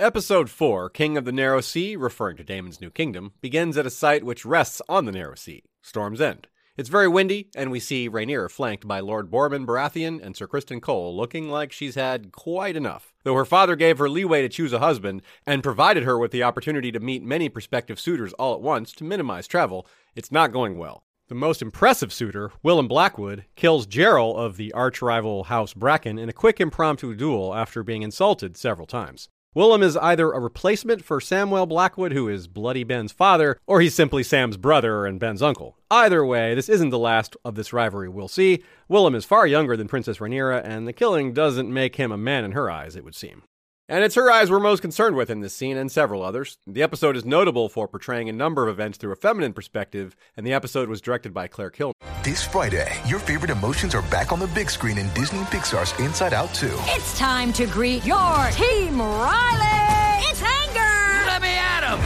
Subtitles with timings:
[0.00, 3.90] Episode 4, King of the Narrow Sea, referring to Daemon's new kingdom, begins at a
[3.90, 6.46] site which rests on the Narrow Sea, Storm's End.
[6.78, 10.80] It's very windy, and we see Rhaenyra flanked by Lord Borman Baratheon and Sir Criston
[10.80, 13.12] Cole, looking like she's had quite enough.
[13.24, 16.44] Though her father gave her leeway to choose a husband, and provided her with the
[16.44, 20.78] opportunity to meet many prospective suitors all at once to minimize travel, it's not going
[20.78, 21.04] well.
[21.28, 26.30] The most impressive suitor, Willem Blackwood, kills Gerald of the arch rival House Bracken in
[26.30, 29.28] a quick impromptu duel after being insulted several times.
[29.52, 33.96] Willem is either a replacement for Samwell Blackwood, who is Bloody Ben's father, or he's
[33.96, 35.76] simply Sam's brother and Ben's uncle.
[35.90, 38.62] Either way, this isn't the last of this rivalry we'll see.
[38.88, 42.44] Willem is far younger than Princess Rhaenyra, and the killing doesn't make him a man
[42.44, 43.42] in her eyes, it would seem.
[43.90, 46.58] And it's her eyes we're most concerned with in this scene and several others.
[46.64, 50.46] The episode is notable for portraying a number of events through a feminine perspective, and
[50.46, 51.94] the episode was directed by Claire Kilner.
[52.22, 56.32] This Friday, your favorite emotions are back on the big screen in Disney Pixar's Inside
[56.32, 56.68] Out 2.
[56.72, 60.24] It's time to greet your team, Riley!
[60.30, 61.26] It's anger!
[61.26, 61.98] Let me at him!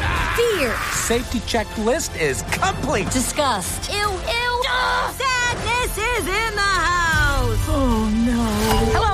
[0.57, 0.75] Fear!
[0.93, 3.11] Safety checklist is complete!
[3.11, 3.93] Disgust!
[3.93, 4.63] Ew, ew!
[5.13, 7.59] Sadness is in the house!
[7.69, 8.43] Oh no.
[8.99, 9.14] Hello,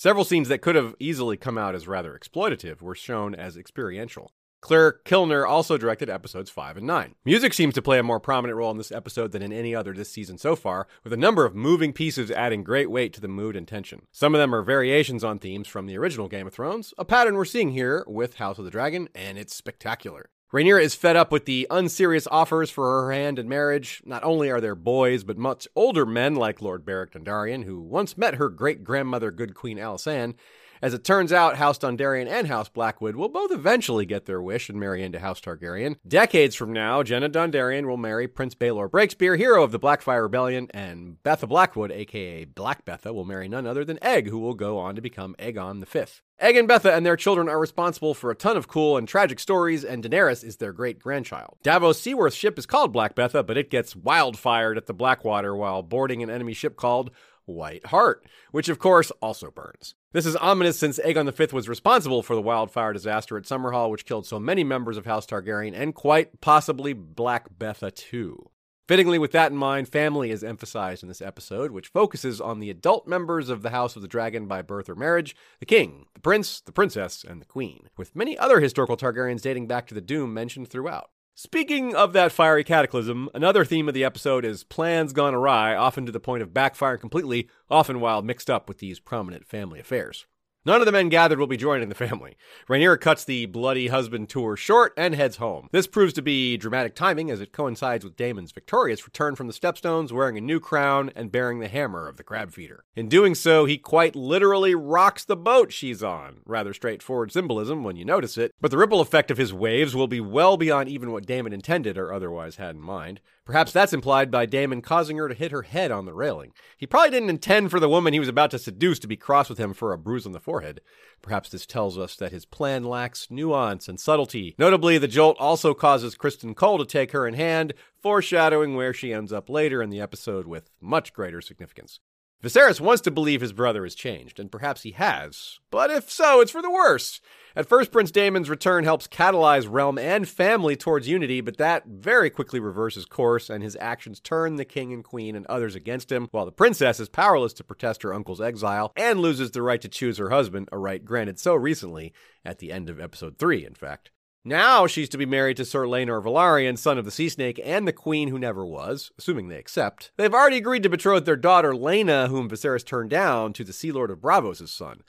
[0.00, 4.32] Several scenes that could have easily come out as rather exploitative were shown as experiential.
[4.62, 7.16] Claire Kilner also directed episodes 5 and 9.
[7.22, 9.92] Music seems to play a more prominent role in this episode than in any other
[9.92, 13.28] this season so far, with a number of moving pieces adding great weight to the
[13.28, 14.06] mood and tension.
[14.10, 17.34] Some of them are variations on themes from the original Game of Thrones, a pattern
[17.34, 20.30] we're seeing here with House of the Dragon, and it's spectacular.
[20.52, 24.02] Rhaenyra is fed up with the unserious offers for her hand in marriage.
[24.04, 28.18] Not only are there boys, but much older men like Lord Beric Dondarrion, who once
[28.18, 30.34] met her great grandmother, Good Queen Alysanne.
[30.82, 34.70] As it turns out, House Dondarrion and House Blackwood will both eventually get their wish
[34.70, 35.96] and marry into House Targaryen.
[36.08, 40.68] Decades from now, Jenna Dondarrion will marry Prince Baelor Breakspear, hero of the Blackfyre Rebellion,
[40.72, 44.78] and Betha Blackwood, aka Black Betha, will marry none other than Egg, who will go
[44.78, 46.04] on to become Aegon V.
[46.38, 49.38] Egg and Betha and their children are responsible for a ton of cool and tragic
[49.38, 51.58] stories, and Daenerys is their great grandchild.
[51.62, 55.82] Davos Seaworth's ship is called Black Betha, but it gets wildfired at the Blackwater while
[55.82, 57.10] boarding an enemy ship called
[57.44, 59.94] White Hart, which of course also burns.
[60.12, 64.04] This is ominous since Aegon V was responsible for the wildfire disaster at Summerhall, which
[64.04, 68.50] killed so many members of House Targaryen and quite possibly Black Betha too.
[68.88, 72.70] Fittingly, with that in mind, family is emphasized in this episode, which focuses on the
[72.70, 76.20] adult members of the House of the Dragon by birth or marriage the king, the
[76.20, 80.00] prince, the princess, and the queen, with many other historical Targaryens dating back to the
[80.00, 81.10] Doom mentioned throughout.
[81.34, 86.04] Speaking of that fiery cataclysm, another theme of the episode is plans gone awry, often
[86.04, 90.26] to the point of backfiring completely, often while mixed up with these prominent family affairs.
[90.66, 92.36] None of the men gathered will be joining the family.
[92.68, 95.70] Rhaenyra cuts the bloody husband tour short and heads home.
[95.72, 99.54] This proves to be dramatic timing as it coincides with Daemon's victorious return from the
[99.54, 102.84] Stepstones wearing a new crown and bearing the hammer of the crab feeder.
[102.94, 106.40] In doing so, he quite literally rocks the boat she's on.
[106.44, 110.08] Rather straightforward symbolism when you notice it, but the ripple effect of his waves will
[110.08, 113.20] be well beyond even what Daemon intended or otherwise had in mind.
[113.50, 116.52] Perhaps that's implied by Daemon causing her to hit her head on the railing.
[116.76, 119.48] He probably didn't intend for the woman he was about to seduce to be cross
[119.48, 120.80] with him for a bruise on the forehead.
[121.20, 124.54] Perhaps this tells us that his plan lacks nuance and subtlety.
[124.56, 129.12] Notably, the jolt also causes Criston Cole to take her in hand, foreshadowing where she
[129.12, 131.98] ends up later in the episode with much greater significance.
[132.42, 135.58] Viserys wants to believe his brother has changed, and perhaps he has.
[135.70, 137.20] But if so, it's for the worse.
[137.54, 142.30] At first, Prince Daemon's return helps catalyze realm and family towards unity, but that very
[142.30, 146.28] quickly reverses course, and his actions turn the king and queen and others against him,
[146.30, 149.88] while the princess is powerless to protest her uncle's exile and loses the right to
[149.88, 153.74] choose her husband, a right granted so recently, at the end of episode 3, in
[153.74, 154.12] fact.
[154.44, 157.86] Now she's to be married to Sir Laenor Velaryon, son of the Sea Snake, and
[157.86, 160.12] the Queen who never was, assuming they accept.
[160.16, 163.92] They've already agreed to betroth their daughter Laena, whom Viserys turned down, to the Sea
[163.92, 165.02] Lord of Braavos' son.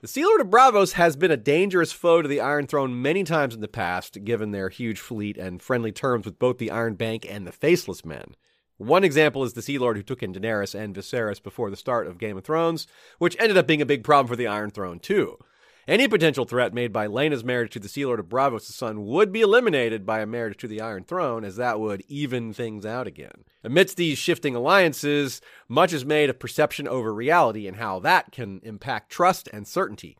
[0.00, 3.24] The Sea Lord of Braavos has been a dangerous foe to the Iron Throne many
[3.24, 6.94] times in the past, given their huge fleet and friendly terms with both the Iron
[6.94, 8.36] Bank and the Faceless Men.
[8.78, 12.06] One example is the Sea Lord who took in Daenerys and Viserys before the start
[12.06, 12.86] of Game of Thrones,
[13.18, 15.36] which ended up being a big problem for the Iron Throne too.
[15.88, 19.32] Any potential threat made by Laena's marriage to the Sea Lord of Braavos' son would
[19.32, 23.06] be eliminated by a marriage to the Iron Throne, as that would even things out
[23.06, 23.46] again.
[23.64, 28.60] Amidst these shifting alliances, much is made of perception over reality and how that can
[28.64, 30.18] impact trust and certainty.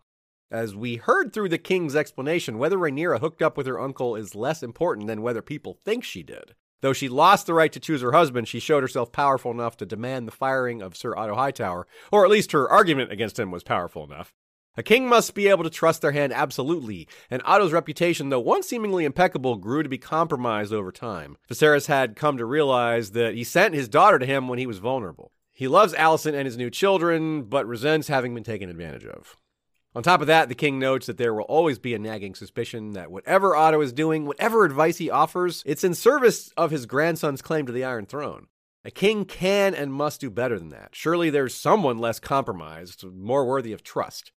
[0.50, 4.34] As we heard through the king's explanation, whether Rhaenyra hooked up with her uncle is
[4.34, 6.54] less important than whether people think she did.
[6.80, 9.84] Though she lost the right to choose her husband, she showed herself powerful enough to
[9.84, 13.62] demand the firing of Sir Otto Hightower, or at least her argument against him was
[13.62, 14.32] powerful enough.
[14.78, 18.68] A king must be able to trust their hand absolutely, and Otto's reputation, though once
[18.68, 21.36] seemingly impeccable, grew to be compromised over time.
[21.50, 24.78] Viserys had come to realize that he sent his daughter to him when he was
[24.78, 25.32] vulnerable.
[25.52, 29.36] He loves Alicent and his new children, but resents having been taken advantage of.
[29.96, 32.92] On top of that, the king notes that there will always be a nagging suspicion
[32.92, 37.42] that whatever Otto is doing, whatever advice he offers, it's in service of his grandson's
[37.42, 38.46] claim to the Iron Throne.
[38.84, 40.90] A king can and must do better than that.
[40.92, 44.30] Surely there's someone less compromised, more worthy of trust.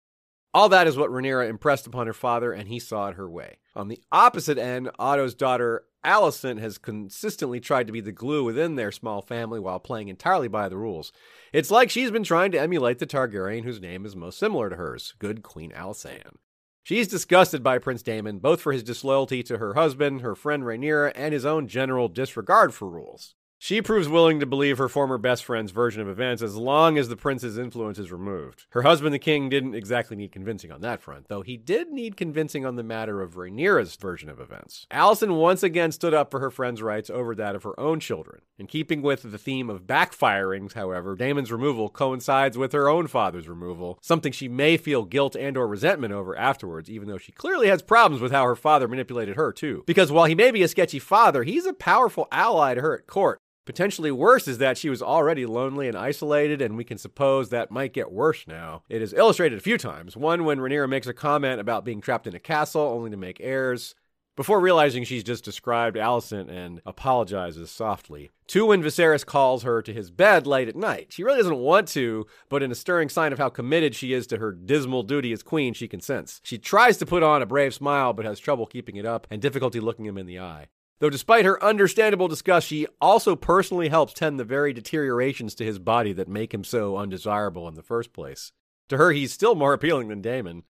[0.55, 3.59] All that is what Rhaenyra impressed upon her father, and he saw it her way.
[3.77, 8.77] On the opposite end, Otto's daughter Alicent has consistently tried to be the glue within
[8.77, 11.13] their small family while playing entirely by the rules.
[11.53, 14.77] It's like she's been trying to emulate the Targaryen whose name is most similar to
[14.77, 16.37] hers, good Queen Alysanne.
[16.83, 21.13] She's disgusted by Prince Daemon, both for his disloyalty to her husband, her friend Rhaenyra,
[21.15, 23.35] and his own general disregard for rules.
[23.61, 27.09] She proves willing to believe her former best friend's version of events as long as
[27.09, 28.65] the prince's influence is removed.
[28.71, 32.17] Her husband, the king, didn't exactly need convincing on that front, though he did need
[32.17, 34.87] convincing on the matter of Rhaenyra's version of events.
[34.91, 38.41] Alicent once again stood up for her friend's rights over that of her own children.
[38.59, 43.49] In keeping with the theme of backfirings, however, Daemon's removal coincides with her own father's
[43.49, 47.69] removal, something she may feel guilt and or resentment over afterwards, even though she clearly
[47.69, 49.83] has problems with how her father manipulated her too.
[49.87, 53.07] Because while he may be a sketchy father, he's a powerful ally to her at
[53.07, 57.51] court Potentially worse is that she was already lonely and isolated, and we can suppose
[57.51, 58.83] that might get worse now.
[58.89, 60.17] It is illustrated a few times.
[60.17, 63.43] One when Rhaenyra makes a comment about being trapped in a castle only to make
[63.43, 63.95] heirs,
[64.37, 68.31] before realizing she's just described Alicent and apologizes softly.
[68.47, 71.09] Two, when Viserys calls her to his bed late at night.
[71.11, 74.27] She really doesn't want to, but in a stirring sign of how committed she is
[74.29, 76.41] to her dismal duty as queen, she consents.
[76.43, 79.43] She tries to put on a brave smile, but has trouble keeping it up and
[79.43, 80.69] difficulty looking him in the eye.
[81.01, 85.79] Though despite her understandable disgust, she also personally helps tend the very deteriorations to his
[85.79, 88.53] body that make him so undesirable in the first place.
[88.89, 90.65] To her, he's still more appealing than Daemon.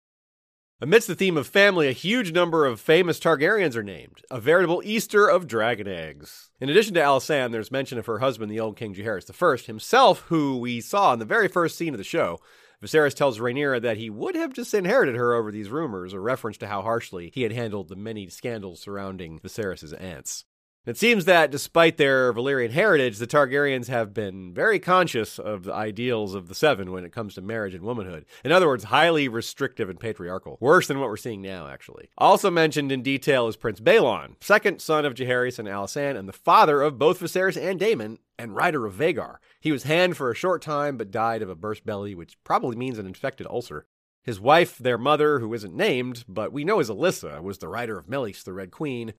[0.80, 4.80] Amidst the theme of family, a huge number of famous Targaryens are named, a veritable
[4.84, 6.50] Easter of dragon eggs.
[6.60, 10.20] In addition to Alysanne, there's mention of her husband, the old King Jaehaerys I, himself,
[10.28, 12.38] who we saw in the very first scene of the show,
[12.82, 16.68] Viserys tells Rhaenyra that he would have disinherited her over these rumors, a reference to
[16.68, 20.44] how harshly he had handled the many scandals surrounding Viserys' aunts.
[20.86, 25.74] It seems that despite their Valyrian heritage, the Targaryens have been very conscious of the
[25.74, 28.24] ideals of the Seven when it comes to marriage and womanhood.
[28.42, 30.56] In other words, highly restrictive and patriarchal.
[30.60, 32.08] Worse than what we're seeing now, actually.
[32.16, 36.32] Also mentioned in detail is Prince Baelon, second son of Jaehaerys and Alysanne, and the
[36.32, 39.36] father of both Viserys and Daemon, and rider of Vhagar.
[39.60, 42.76] He was hand for a short time, but died of a burst belly, which probably
[42.76, 43.84] means an infected ulcer.
[44.22, 47.98] His wife, their mother, who isn't named, but we know is Alyssa, was the rider
[47.98, 49.12] of Meleys, the Red Queen.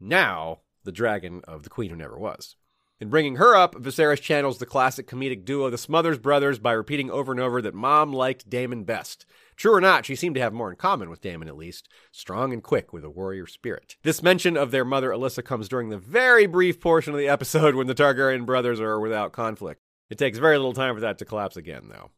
[0.00, 2.56] Now, the dragon of the queen who never was.
[3.00, 7.10] In bringing her up, Viserys channels the classic comedic duo the Smothers Brothers by repeating
[7.10, 9.26] over and over that Mom liked Daemon best.
[9.56, 12.52] True or not, she seemed to have more in common with Daemon at least, strong
[12.52, 13.96] and quick with a warrior spirit.
[14.04, 17.74] This mention of their mother Alyssa comes during the very brief portion of the episode
[17.76, 19.80] when the Targaryen brothers are without conflict.
[20.08, 22.10] It takes very little time for that to collapse again, though.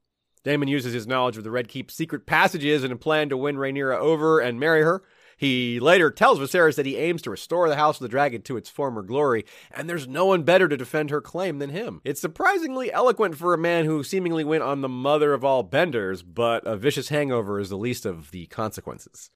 [0.44, 3.56] Daemon uses his knowledge of the Red Keep's secret passages in a plan to win
[3.56, 5.02] Rhaenyra over and marry her,
[5.36, 8.56] he later tells Viserys that he aims to restore the House of the Dragon to
[8.56, 12.00] its former glory, and there's no one better to defend her claim than him.
[12.04, 16.22] It's surprisingly eloquent for a man who seemingly went on the mother of all benders,
[16.22, 19.30] but a vicious hangover is the least of the consequences.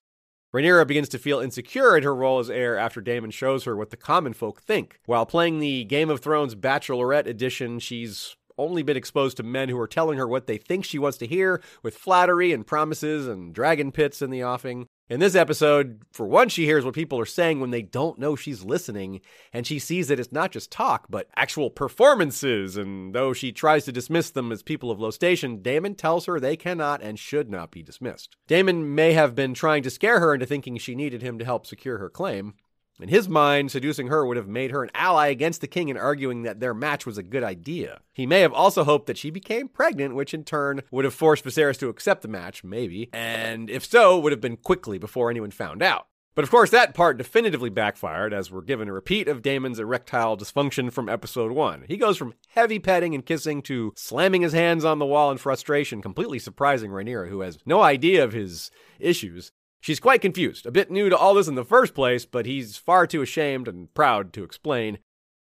[0.53, 3.89] Rhaenyra begins to feel insecure in her role as heir after Daemon shows her what
[3.89, 4.99] the common folk think.
[5.05, 9.79] While playing the Game of Thrones Bachelorette edition, she's only been exposed to men who
[9.79, 13.55] are telling her what they think she wants to hear, with flattery and promises and
[13.55, 14.87] dragon pits in the offing.
[15.11, 18.37] In this episode, for one, she hears what people are saying when they don't know
[18.37, 19.19] she's listening,
[19.51, 22.77] and she sees that it's not just talk, but actual performances.
[22.77, 26.39] And though she tries to dismiss them as people of low station, Daemon tells her
[26.39, 28.37] they cannot and should not be dismissed.
[28.47, 31.65] Daemon may have been trying to scare her into thinking she needed him to help
[31.65, 32.53] secure her claim.
[32.99, 35.97] In his mind, seducing her would have made her an ally against the king and
[35.97, 38.01] arguing that their match was a good idea.
[38.13, 41.43] He may have also hoped that she became pregnant, which in turn would have forced
[41.43, 45.51] Viserys to accept the match, maybe, and if so, would have been quickly before anyone
[45.51, 46.07] found out.
[46.33, 50.37] But of course, that part definitively backfired as we're given a repeat of Daemon's erectile
[50.37, 51.83] dysfunction from episode one.
[51.89, 55.37] He goes from heavy petting and kissing to slamming his hands on the wall in
[55.37, 59.51] frustration, completely surprising Rhaenyra, who has no idea of his issues.
[59.81, 62.77] She's quite confused, a bit new to all this in the first place, but he's
[62.77, 64.99] far too ashamed and proud to explain.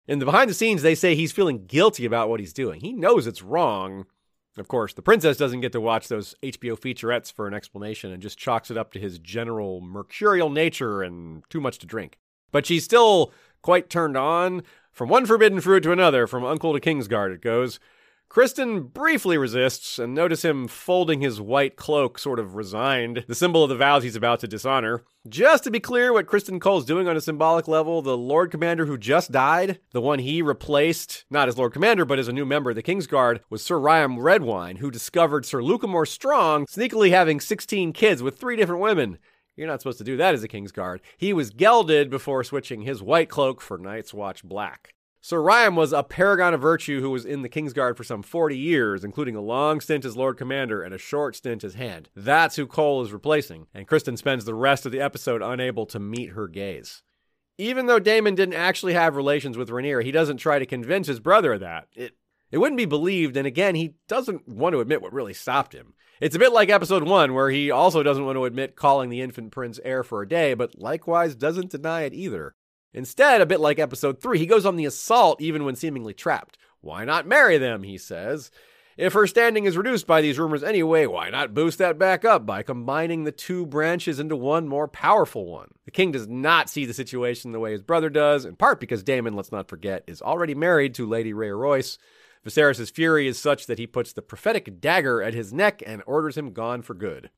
[0.07, 2.81] In the behind the scenes, they say he's feeling guilty about what he's doing.
[2.81, 4.05] He knows it's wrong,
[4.57, 8.21] of course, the princess doesn't get to watch those HBO featurettes for an explanation and
[8.21, 12.17] just chalks it up to his general mercurial nature and too much to drink.
[12.51, 14.63] But she's still quite turned on.
[14.91, 17.79] From one forbidden fruit to another, from uncle to Kingsguard, it goes.
[18.35, 23.63] Criston briefly resists and notice him folding his white cloak, sort of resigned, the symbol
[23.63, 25.05] of the vows he's about to dishonor.
[25.29, 28.87] Just to be clear, what Criston Cole's doing on a symbolic level, the Lord Commander
[28.87, 32.43] who just died, the one he replaced, not as Lord Commander, but as a new
[32.43, 37.39] member of the Kingsguard, was Sir Ryam Redwine, who discovered Sir Lucamore Strong sneakily having
[37.39, 39.17] 16 kids with three different women.
[39.55, 40.99] You're not supposed to do that as a Kingsguard.
[41.15, 44.94] He was gelded before switching his white cloak for Night's Watch Black.
[45.27, 48.55] Sir Ryam was a paragon of virtue who was in the Kingsguard for some 40
[48.55, 52.09] years, including a long stint as Lord Commander and a short stint as Hand.
[52.15, 55.99] That's who Cole is replacing, and Criston spends the rest of the episode unable to
[55.99, 57.01] meet her gaze.
[57.57, 61.19] Even though Daemon didn't actually have relations with Rhaenyra, he doesn't try to convince his
[61.19, 61.87] brother of that.
[61.95, 62.13] It
[62.51, 65.95] it wouldn't be believed, and again, he doesn't want to admit what really stopped him.
[66.21, 69.21] It's a bit like episode one, where he also doesn't want to admit calling the
[69.21, 72.53] infant prince heir for a day, but likewise doesn't deny it either.
[72.95, 76.57] Instead, a bit like episode 3, he goes on the assault even when seemingly trapped.
[76.79, 78.51] Why not marry them, he says.
[78.95, 82.45] If her standing is reduced by these rumors anyway, why not boost that back up
[82.45, 85.71] by combining the two branches into one more powerful one?
[85.83, 89.03] The king does not see the situation the way his brother does, in part because
[89.03, 91.97] Daemon, let's not forget, is already married to Lady Rhea Royce.
[92.47, 96.37] Viserys' fury is such that he puts the prophetic dagger at his neck and orders
[96.37, 97.29] him gone for good.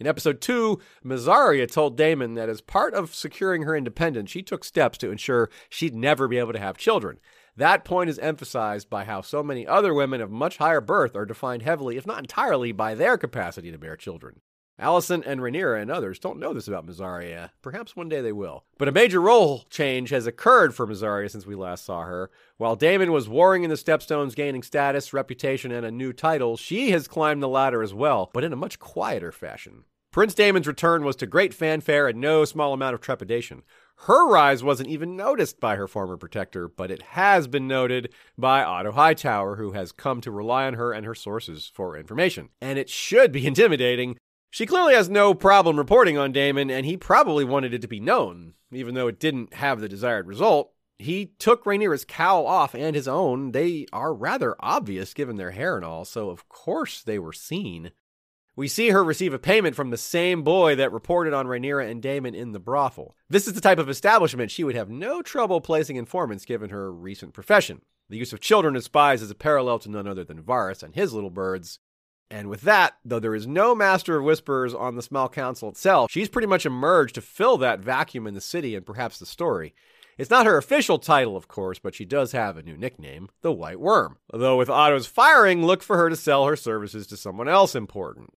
[0.00, 4.64] In episode 2, Mysaria told Daemon that as part of securing her independence, she took
[4.64, 7.20] steps to ensure she'd never be able to have children.
[7.56, 11.24] That point is emphasized by how so many other women of much higher birth are
[11.24, 14.40] defined heavily, if not entirely, by their capacity to bear children.
[14.80, 17.50] Alicent and Rhaenyra and others don't know this about Mysaria.
[17.62, 18.64] Perhaps one day they will.
[18.76, 22.30] But a major role change has occurred for Mysaria since we last saw her.
[22.56, 26.90] While Daemon was warring in the Stepstones, gaining status, reputation, and a new title, she
[26.90, 29.84] has climbed the ladder as well, but in a much quieter fashion.
[30.10, 33.62] Prince Daemon's return was to great fanfare and no small amount of trepidation.
[34.06, 38.62] Her rise wasn't even noticed by her former protector, but it has been noted by
[38.62, 42.50] Otto Hightower, who has come to rely on her and her sources for information.
[42.60, 44.16] And it should be intimidating
[44.54, 47.98] she clearly has no problem reporting on Daemon, and he probably wanted it to be
[47.98, 50.70] known, even though it didn't have the desired result.
[50.96, 53.50] He took Rhaenyra's cowl off and his own.
[53.50, 57.90] They are rather obvious given their hair and all, so of course they were seen.
[58.54, 62.00] We see her receive a payment from the same boy that reported on Rhaenyra and
[62.00, 63.16] Daemon in the brothel.
[63.28, 66.92] This is the type of establishment she would have no trouble placing informants given her
[66.92, 67.80] recent profession.
[68.08, 70.94] The use of children as spies is a parallel to none other than Varys and
[70.94, 71.80] his little birds,
[72.30, 76.10] and with that, though there is no Master of Whispers on the Small Council itself,
[76.10, 79.74] she's pretty much emerged to fill that vacuum in the city and perhaps the story.
[80.16, 83.52] It's not her official title, of course, but she does have a new nickname, the
[83.52, 84.18] White Worm.
[84.32, 88.32] Though with Otto's firing, look for her to sell her services to someone else important.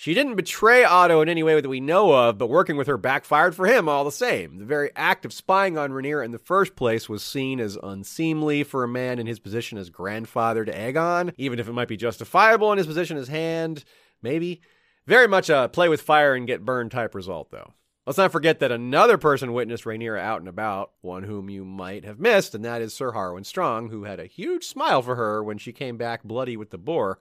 [0.00, 2.96] She didn't betray Otto in any way that we know of, but working with her
[2.96, 4.58] backfired for him all the same.
[4.58, 8.62] The very act of spying on Rhaenyra in the first place was seen as unseemly
[8.62, 11.96] for a man in his position as grandfather to Aegon, even if it might be
[11.96, 13.82] justifiable in his position as hand,
[14.22, 14.60] maybe.
[15.08, 17.72] Very much a play with fire and get burned type result, though.
[18.06, 22.04] Let's not forget that another person witnessed Rhaenyra out and about, one whom you might
[22.04, 25.42] have missed, and that is Sir Harwin Strong, who had a huge smile for her
[25.42, 27.18] when she came back bloody with the boar.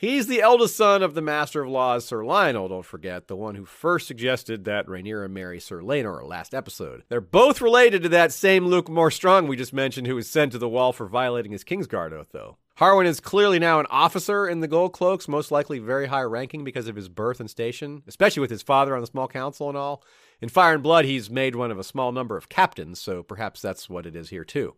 [0.00, 3.56] He's the eldest son of the Master of Laws, Sir Lionel, don't forget, the one
[3.56, 7.02] who first suggested that Rhaenyra marry Sir Laenor last episode.
[7.08, 10.58] They're both related to that same Luke Strong we just mentioned who was sent to
[10.58, 12.58] the wall for violating his Kingsguard oath, though.
[12.78, 16.62] Harwin is clearly now an officer in the Gold Cloaks, most likely very high ranking
[16.62, 19.76] because of his birth and station, especially with his father on the small council and
[19.76, 20.04] all.
[20.40, 23.60] In Fire and Blood, he's made one of a small number of captains, so perhaps
[23.60, 24.76] that's what it is here too.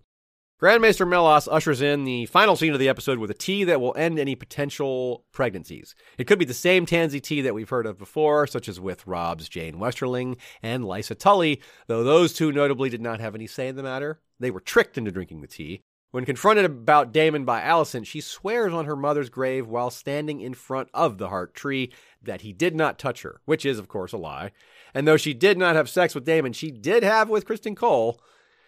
[0.61, 3.95] Grand Mellos ushers in the final scene of the episode with a tea that will
[3.97, 5.95] end any potential pregnancies.
[6.19, 9.07] It could be the same tansy tea that we've heard of before, such as with
[9.07, 13.69] Robb's Jane Westerling and Lysa Tully, though those two notably did not have any say
[13.69, 14.21] in the matter.
[14.39, 15.81] They were tricked into drinking the tea.
[16.11, 20.53] When confronted about Daemon by Alicent, she swears on her mother's grave while standing in
[20.53, 21.91] front of the heart tree
[22.23, 24.53] that he did not touch her, which is, of course, a lie.
[24.93, 28.21] And though she did not have sex with Daemon, she did have with Criston Cole.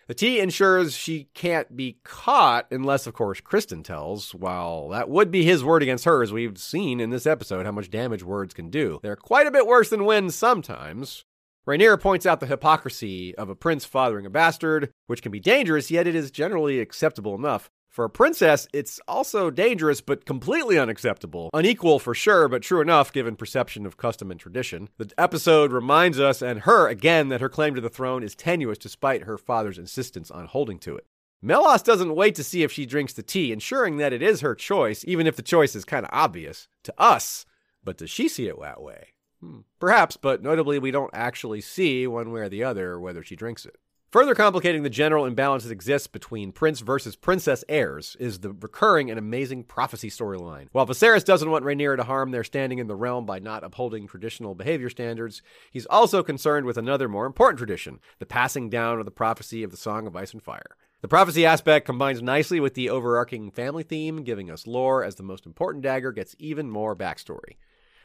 [0.09, 4.35] The tea ensures she can't be caught unless, of course, Criston tells.
[4.35, 7.91] While that would be his word against hers, we've seen in this episode how much
[7.91, 8.99] damage words can do.
[9.03, 11.25] They're quite a bit worse than winds sometimes.
[11.67, 15.93] Rhaenyra points out the hypocrisy of a prince fathering a bastard, which can be dangerous,
[15.93, 17.71] yet it is generally acceptable enough.
[17.93, 21.51] For a princess, it's also dangerous but completely unacceptable.
[21.53, 24.89] Unequal for sure, but true enough given perception of custom and tradition.
[24.97, 28.79] The episode reminds us and her again that her claim to the throne is tenuous
[28.79, 31.05] despite her father's insistence on holding to it.
[31.43, 34.55] Mellos doesn't wait to see if she drinks the tea, ensuring that it is her
[34.55, 37.45] choice, even if the choice is kind of obvious to us.
[37.85, 39.09] But does she see it that way?
[39.41, 39.61] Hmm.
[39.79, 43.67] Perhaps, but notably, we don't actually see one way or the other whether she drinks
[43.67, 43.77] it.
[44.13, 49.09] Further complicating the general imbalance that exists between prince versus princess heirs is the recurring
[49.09, 50.69] and amazing prophecy storyline.
[50.73, 54.07] While Viserys doesn't want Rhaenyra to harm their standing in the realm by not upholding
[54.07, 55.41] traditional behavior standards,
[55.71, 59.71] he's also concerned with another more important tradition, the passing down of the prophecy of
[59.71, 60.77] the Song of Ice and Fire.
[61.01, 65.23] The prophecy aspect combines nicely with the overarching family theme, giving us lore as the
[65.23, 67.57] most important dagger gets even more backstory.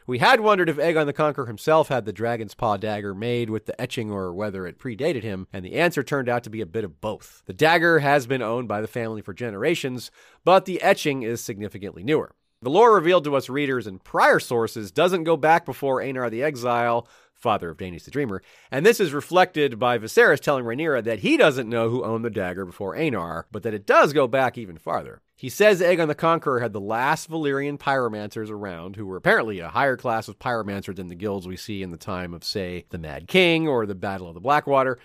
[0.08, 3.66] We had wondered if Aegon the Conqueror himself had the Dragon's Paw dagger made with
[3.66, 6.66] the etching or whether it predated him, and the answer turned out to be a
[6.66, 7.42] bit of both.
[7.44, 10.10] The dagger has been owned by the family for generations,
[10.46, 12.34] but the etching is significantly newer.
[12.62, 16.42] The lore revealed to us readers in prior sources doesn't go back before Aenar the
[16.42, 17.06] Exile,
[17.38, 21.36] father of Daenys the Dreamer, and this is reflected by Viserys telling Rhaenyra that he
[21.36, 24.76] doesn't know who owned the dagger before Aenar, but that it does go back even
[24.76, 25.22] farther.
[25.36, 29.68] He says Aegon the Conqueror had the last Valyrian pyromancers around, who were apparently a
[29.68, 32.98] higher class of pyromancer than the guilds we see in the time of, say, the
[32.98, 34.98] Mad King or the Battle of the Blackwater.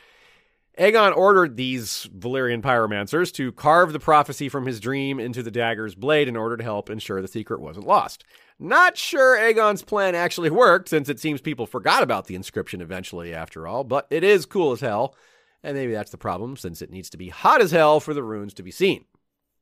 [0.80, 5.94] Aegon ordered these Valyrian pyromancers to carve the prophecy from his dream into the dagger's
[5.94, 8.24] blade in order to help ensure the secret wasn't lost.
[8.60, 13.34] Not sure Aegon's plan actually worked, since it seems people forgot about the inscription eventually,
[13.34, 15.16] after all, but it is cool as hell.
[15.64, 18.24] And maybe that's the problem, since it needs to be hot as hell for the
[18.24, 19.06] runes to be seen.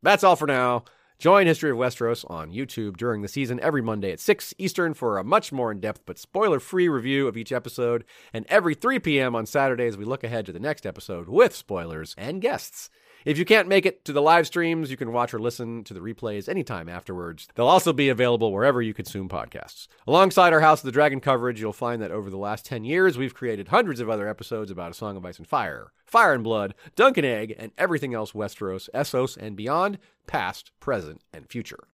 [0.02, 0.84] That's all for now.
[1.20, 5.20] Join History of Westeros on YouTube during the season every Monday at 6 Eastern for
[5.20, 8.98] a much more in depth but spoiler free review of each episode, and every 3
[8.98, 9.36] p.m.
[9.36, 12.90] on Saturdays we look ahead to the next episode with spoilers and guests.
[13.24, 15.94] If you can't make it to the live streams, you can watch or listen to
[15.94, 17.48] the replays anytime afterwards.
[17.54, 19.88] They'll also be available wherever you consume podcasts.
[20.08, 23.20] Alongside our House of the Dragon coverage, you'll find that over the last 10 years,
[23.20, 26.44] we've created hundreds of other episodes about A Song of Ice and Fire, Fire and
[26.44, 31.88] Blood, Dunk and Egg, and everything else Westeros, Essos, and beyond, past, present, and future.